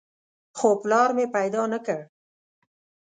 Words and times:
خو 0.57 0.69
پلار 0.81 1.09
مې 1.17 1.25
پیدا 1.35 1.61
نه 1.73 1.79
کړ. 1.85 1.99